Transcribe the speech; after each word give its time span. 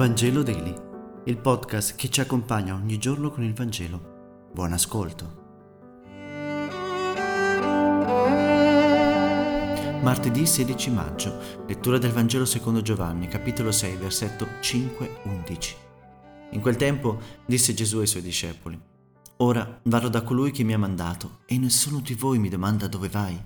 Vangelo 0.00 0.42
Daily, 0.42 0.74
il 1.26 1.36
podcast 1.36 1.94
che 1.94 2.08
ci 2.08 2.22
accompagna 2.22 2.72
ogni 2.72 2.96
giorno 2.96 3.30
con 3.30 3.44
il 3.44 3.52
Vangelo. 3.52 4.48
Buon 4.50 4.72
ascolto. 4.72 5.38
Martedì 10.00 10.46
16 10.46 10.90
maggio, 10.90 11.38
lettura 11.66 11.98
del 11.98 12.12
Vangelo 12.12 12.46
secondo 12.46 12.80
Giovanni, 12.80 13.28
capitolo 13.28 13.70
6, 13.70 13.96
versetto 13.96 14.46
5-11. 14.62 15.74
In 16.52 16.62
quel 16.62 16.76
tempo 16.76 17.20
disse 17.44 17.74
Gesù 17.74 17.98
ai 17.98 18.06
suoi 18.06 18.22
discepoli, 18.22 18.80
Ora 19.36 19.80
vado 19.82 20.08
da 20.08 20.22
colui 20.22 20.50
che 20.50 20.62
mi 20.62 20.72
ha 20.72 20.78
mandato 20.78 21.40
e 21.44 21.58
nessuno 21.58 22.00
di 22.00 22.14
voi 22.14 22.38
mi 22.38 22.48
domanda 22.48 22.86
dove 22.86 23.10
vai. 23.10 23.38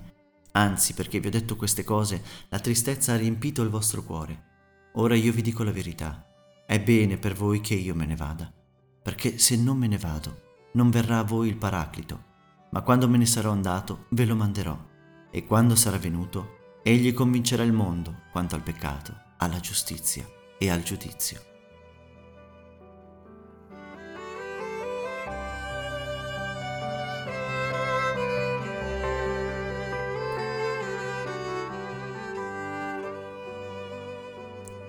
Anzi, 0.53 0.93
perché 0.93 1.19
vi 1.19 1.27
ho 1.27 1.31
detto 1.31 1.57
queste 1.57 1.83
cose, 1.83 2.23
la 2.47 2.59
tristezza 2.59 3.11
ha 3.11 3.17
riempito 3.17 3.61
il 3.61 3.67
vostro 3.67 4.03
cuore. 4.03 4.53
Ora 4.93 5.15
io 5.15 5.33
vi 5.33 5.41
dico 5.41 5.61
la 5.61 5.73
verità 5.73 6.24
è 6.65 6.79
bene 6.79 7.17
per 7.17 7.33
voi 7.33 7.61
che 7.61 7.75
io 7.75 7.93
me 7.93 8.05
ne 8.05 8.15
vada, 8.15 8.51
perché 9.01 9.37
se 9.37 9.55
non 9.55 9.77
me 9.77 9.87
ne 9.87 9.97
vado, 9.97 10.41
non 10.73 10.89
verrà 10.89 11.19
a 11.19 11.23
voi 11.23 11.47
il 11.47 11.57
Paraclito, 11.57 12.23
ma 12.71 12.81
quando 12.81 13.07
me 13.07 13.17
ne 13.17 13.25
sarò 13.25 13.51
andato 13.51 14.05
ve 14.09 14.25
lo 14.25 14.35
manderò, 14.35 14.77
e 15.29 15.45
quando 15.45 15.75
sarà 15.75 15.97
venuto, 15.97 16.79
egli 16.83 17.13
convincerà 17.13 17.63
il 17.63 17.73
mondo 17.73 18.23
quanto 18.31 18.55
al 18.55 18.61
peccato, 18.61 19.13
alla 19.37 19.59
giustizia 19.59 20.25
e 20.57 20.69
al 20.69 20.81
giudizio. 20.81 21.54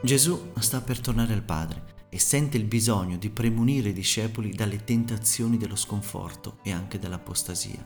Gesù 0.07 0.53
sta 0.61 0.83
per 0.83 1.01
tornare 1.01 1.33
al 1.33 1.43
Padre 1.43 2.07
e 2.09 2.21
sente 2.21 2.57
il 2.57 2.63
bisogno 2.63 3.17
di 3.17 3.29
premunire 3.29 3.89
i 3.89 3.93
discepoli 3.93 4.55
dalle 4.55 4.85
tentazioni 4.85 5.57
dello 5.57 5.75
sconforto 5.75 6.59
e 6.63 6.71
anche 6.71 7.01
dell'apostasia. 7.01 7.85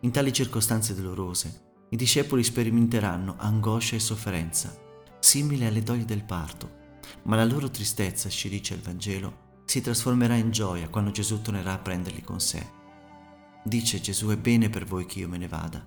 In 0.00 0.10
tali 0.10 0.32
circostanze 0.32 0.92
dolorose, 0.96 1.84
i 1.90 1.96
discepoli 1.96 2.42
sperimenteranno 2.42 3.36
angoscia 3.38 3.94
e 3.94 4.00
sofferenza, 4.00 4.76
simili 5.20 5.64
alle 5.64 5.84
doglie 5.84 6.04
del 6.04 6.24
parto, 6.24 6.98
ma 7.26 7.36
la 7.36 7.44
loro 7.44 7.70
tristezza, 7.70 8.28
ci 8.28 8.48
dice 8.48 8.74
il 8.74 8.80
Vangelo, 8.80 9.60
si 9.66 9.80
trasformerà 9.80 10.34
in 10.34 10.50
gioia 10.50 10.88
quando 10.88 11.12
Gesù 11.12 11.42
tornerà 11.42 11.74
a 11.74 11.78
prenderli 11.78 12.22
con 12.22 12.40
sé. 12.40 12.66
Dice 13.62 14.00
Gesù 14.00 14.30
è 14.30 14.36
bene 14.36 14.68
per 14.68 14.84
voi 14.84 15.06
che 15.06 15.20
io 15.20 15.28
me 15.28 15.38
ne 15.38 15.46
vada. 15.46 15.86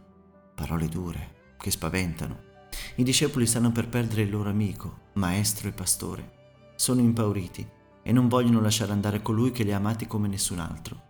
Parole 0.55 0.87
dure, 0.87 1.55
che 1.57 1.69
spaventano, 1.69 2.47
i 2.95 3.03
discepoli 3.03 3.45
stanno 3.45 3.71
per 3.71 3.87
perdere 3.87 4.23
il 4.23 4.29
loro 4.29 4.49
amico, 4.49 5.11
maestro 5.13 5.67
e 5.67 5.71
pastore. 5.71 6.37
Sono 6.75 7.01
impauriti 7.01 7.67
e 8.01 8.11
non 8.11 8.27
vogliono 8.27 8.61
lasciare 8.61 8.91
andare 8.91 9.21
colui 9.21 9.51
che 9.51 9.63
li 9.63 9.71
ha 9.71 9.77
amati 9.77 10.07
come 10.07 10.27
nessun 10.27 10.59
altro. 10.59 11.01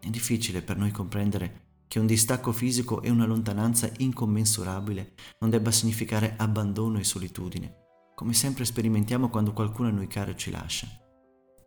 È 0.00 0.08
difficile 0.08 0.62
per 0.62 0.76
noi 0.76 0.90
comprendere 0.90 1.64
che 1.88 1.98
un 1.98 2.06
distacco 2.06 2.52
fisico 2.52 3.00
e 3.02 3.10
una 3.10 3.26
lontananza 3.26 3.90
incommensurabile 3.98 5.14
non 5.40 5.50
debba 5.50 5.70
significare 5.70 6.34
abbandono 6.36 6.98
e 6.98 7.04
solitudine, 7.04 7.74
come 8.14 8.32
sempre 8.32 8.64
sperimentiamo 8.64 9.28
quando 9.28 9.52
qualcuno 9.52 9.88
a 9.88 9.92
noi 9.92 10.08
caro 10.08 10.34
ci 10.34 10.50
lascia. 10.50 10.88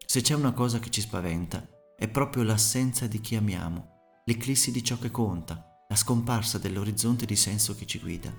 Se 0.06 0.22
c'è 0.22 0.36
una 0.36 0.52
cosa 0.52 0.80
che 0.80 0.90
ci 0.90 1.02
spaventa, 1.02 1.68
è 1.96 2.08
proprio 2.08 2.44
l'assenza 2.44 3.08
di 3.08 3.20
chi 3.22 3.36
amiamo, 3.36 4.22
l'eclissi 4.26 4.72
di 4.72 4.84
ciò 4.84 4.98
che 4.98 5.12
conta, 5.12 5.86
la 5.88 5.96
scomparsa 5.96 6.58
dell'orizzonte 6.58 7.26
di 7.26 7.36
senso 7.36 7.76
che 7.76 7.86
ci 7.86 8.00
guida. 8.00 8.32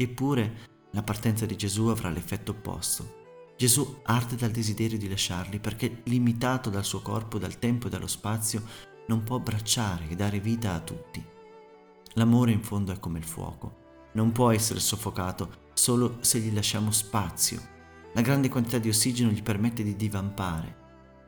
Eppure 0.00 0.76
la 0.92 1.02
partenza 1.02 1.44
di 1.44 1.56
Gesù 1.56 1.86
avrà 1.86 2.08
l'effetto 2.08 2.52
opposto. 2.52 3.16
Gesù 3.56 3.98
arde 4.04 4.36
dal 4.36 4.52
desiderio 4.52 4.96
di 4.96 5.08
lasciarli 5.08 5.58
perché, 5.58 6.02
limitato 6.04 6.70
dal 6.70 6.84
suo 6.84 7.02
corpo, 7.02 7.38
dal 7.38 7.58
tempo 7.58 7.88
e 7.88 7.90
dallo 7.90 8.06
spazio, 8.06 8.62
non 9.08 9.24
può 9.24 9.36
abbracciare 9.36 10.08
e 10.08 10.14
dare 10.14 10.38
vita 10.38 10.74
a 10.74 10.80
tutti. 10.80 11.24
L'amore 12.14 12.52
in 12.52 12.62
fondo 12.62 12.92
è 12.92 13.00
come 13.00 13.18
il 13.18 13.24
fuoco, 13.24 14.10
non 14.12 14.30
può 14.30 14.52
essere 14.52 14.78
soffocato 14.78 15.66
solo 15.74 16.18
se 16.20 16.38
gli 16.38 16.54
lasciamo 16.54 16.92
spazio. 16.92 17.60
La 18.14 18.20
grande 18.20 18.48
quantità 18.48 18.78
di 18.78 18.88
ossigeno 18.88 19.30
gli 19.30 19.42
permette 19.42 19.82
di 19.82 19.96
divampare. 19.96 20.76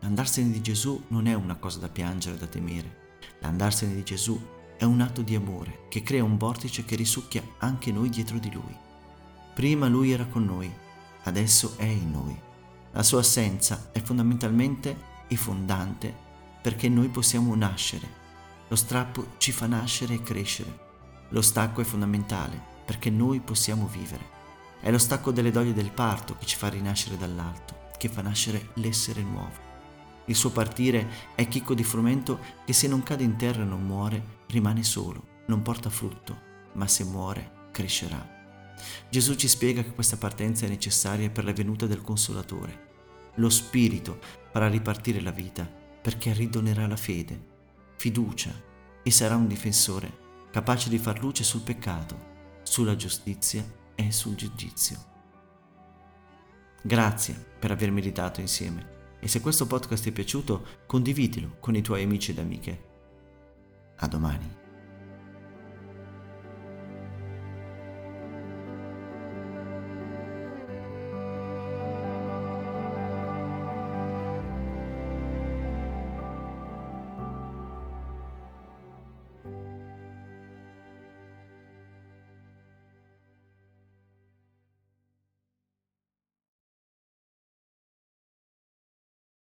L'andarsene 0.01 0.53
di 0.53 0.61
Gesù 0.61 1.03
non 1.09 1.27
è 1.27 1.35
una 1.35 1.57
cosa 1.57 1.81
da 1.81 1.89
piangere 1.89 2.37
o 2.37 2.39
da 2.39 2.47
temere. 2.47 3.19
L'andarsene 3.41 3.95
di 3.95 4.05
Gesù 4.05 4.41
è 4.81 4.85
un 4.85 5.03
atto 5.03 5.21
di 5.21 5.35
amore 5.35 5.81
che 5.91 6.03
crea 6.03 6.25
un 6.25 6.39
vortice 6.39 6.87
che 6.87 6.97
risucchia 6.97 7.43
anche 7.59 7.93
noi 7.93 8.09
dietro 8.09 8.39
di 8.39 8.51
lui. 8.51 8.75
Prima 9.53 9.89
lui 9.89 10.11
era 10.11 10.25
con 10.25 10.47
noi, 10.47 10.75
adesso 11.25 11.75
è 11.77 11.85
in 11.85 12.11
noi. 12.11 12.35
La 12.93 13.03
sua 13.03 13.21
assenza 13.21 13.91
è 13.93 14.01
fondamentalmente 14.01 14.97
e 15.29 15.37
fondante 15.37 16.17
perché 16.63 16.89
noi 16.89 17.09
possiamo 17.09 17.55
nascere. 17.55 18.09
Lo 18.69 18.77
strappo 18.77 19.35
ci 19.37 19.53
fa 19.53 19.67
nascere 19.67 20.15
e 20.15 20.23
crescere. 20.23 20.79
Lo 21.29 21.43
stacco 21.43 21.83
è 21.83 21.85
fondamentale 21.85 22.59
perché 22.87 23.11
noi 23.11 23.41
possiamo 23.41 23.87
vivere. 23.87 24.25
È 24.81 24.91
lo 24.91 24.97
stacco 24.97 25.31
delle 25.31 25.51
doglie 25.51 25.75
del 25.75 25.91
parto 25.91 26.39
che 26.39 26.47
ci 26.47 26.57
fa 26.57 26.71
rinascere 26.71 27.19
dall'alto, 27.19 27.89
che 27.99 28.09
fa 28.09 28.23
nascere 28.23 28.71
l'essere 28.77 29.21
nuovo. 29.21 29.70
Il 30.31 30.37
suo 30.37 30.51
partire 30.51 31.09
è 31.35 31.49
chicco 31.49 31.75
di 31.75 31.83
frumento 31.83 32.39
che 32.65 32.73
se 32.73 32.87
non 32.87 33.03
cade 33.03 33.25
in 33.25 33.35
terra 33.35 33.63
e 33.63 33.65
non 33.65 33.85
muore, 33.85 34.45
rimane 34.47 34.85
solo, 34.85 35.43
non 35.47 35.61
porta 35.61 35.91
frutto, 35.91 36.41
ma 36.75 36.87
se 36.87 37.03
muore, 37.03 37.69
crescerà. 37.73 38.39
Gesù 39.09 39.35
ci 39.35 39.49
spiega 39.49 39.83
che 39.83 39.93
questa 39.93 40.17
partenza 40.17 40.67
è 40.67 40.69
necessaria 40.69 41.31
per 41.31 41.43
la 41.43 41.53
venuta 41.53 41.87
del 41.87 42.01
Consolatore. 42.01 43.33
Lo 43.35 43.51
Spirito 43.51 44.21
farà 44.53 44.69
ripartire 44.69 45.21
la 45.21 45.33
vita 45.33 45.69
perché 46.01 46.33
ridonerà 46.33 46.87
la 46.87 46.97
fede, 46.97 47.47
fiducia 47.97 48.53
e 49.03 49.11
sarà 49.11 49.35
un 49.35 49.49
difensore 49.49 50.47
capace 50.53 50.89
di 50.89 50.99
far 50.99 51.21
luce 51.21 51.43
sul 51.43 51.63
peccato, 51.63 52.29
sulla 52.63 52.95
giustizia 52.95 53.69
e 53.97 54.13
sul 54.13 54.37
giudizio. 54.37 54.97
Grazie 56.83 57.35
per 57.59 57.73
aver 57.73 57.91
meditato 57.91 58.41
insieme 58.41 58.99
e 59.21 59.29
se 59.29 59.41
questo 59.41 59.67
podcast 59.67 60.03
ti 60.03 60.09
è 60.09 60.13
piaciuto 60.13 60.67
condividilo 60.87 61.57
con 61.61 61.77
i 61.77 61.83
tuoi 61.83 62.03
amici 62.03 62.31
ed 62.31 62.39
amiche. 62.39 62.89
A 63.97 64.09
domani. 64.09 64.60